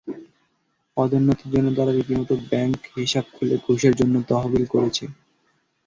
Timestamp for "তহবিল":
4.29-4.65